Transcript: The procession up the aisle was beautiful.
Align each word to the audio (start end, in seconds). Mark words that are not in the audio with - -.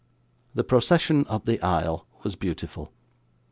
The 0.55 0.63
procession 0.63 1.27
up 1.29 1.45
the 1.45 1.61
aisle 1.61 2.07
was 2.23 2.35
beautiful. 2.35 2.91